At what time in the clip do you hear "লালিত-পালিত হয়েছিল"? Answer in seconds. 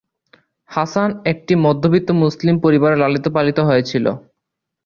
2.97-4.05